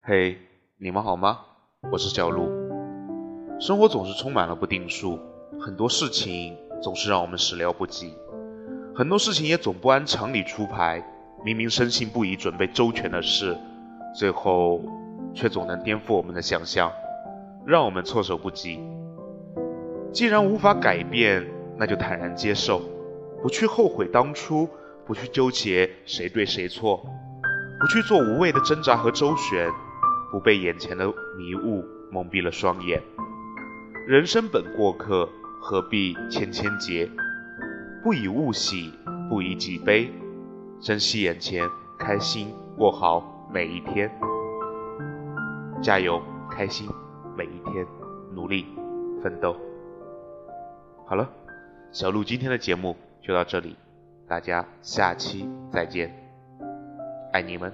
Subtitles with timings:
[0.00, 0.38] 嘿，
[0.78, 1.40] 你们好吗？
[1.92, 2.48] 我是小鹿。
[3.60, 5.18] 生活总是充满了不定数，
[5.60, 8.14] 很多事情总是让我们始料不及，
[8.94, 11.04] 很多事情也总不按常理出牌。
[11.44, 13.56] 明明深信不疑、准备周全的事，
[14.14, 14.80] 最后
[15.34, 16.90] 却总能颠覆我们的想象，
[17.66, 18.80] 让我们措手不及。
[20.10, 21.46] 既然无法改变，
[21.76, 22.80] 那就坦然接受，
[23.42, 24.68] 不去后悔当初，
[25.04, 27.04] 不去纠结谁对谁错，
[27.78, 29.70] 不去做无谓的挣扎和周旋，
[30.30, 31.06] 不被眼前的
[31.36, 33.02] 迷雾蒙蔽了双眼。
[34.06, 35.28] 人生本过客，
[35.60, 37.10] 何必千千结？
[38.02, 38.92] 不以物喜，
[39.28, 40.10] 不以己悲。
[40.80, 41.68] 珍惜眼前，
[41.98, 44.10] 开心过好每一天。
[45.82, 46.88] 加油，开心
[47.36, 47.86] 每一天，
[48.32, 48.66] 努力
[49.22, 49.56] 奋斗。
[51.06, 51.28] 好了，
[51.90, 53.76] 小鹿今天的节目就到这里，
[54.26, 56.14] 大家下期再见，
[57.32, 57.72] 爱你们。